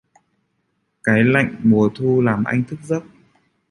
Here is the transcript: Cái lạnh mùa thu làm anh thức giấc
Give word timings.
Cái 1.03 1.23
lạnh 1.23 1.55
mùa 1.63 1.89
thu 1.95 2.21
làm 2.21 2.43
anh 2.43 2.63
thức 2.63 2.79
giấc 2.83 3.03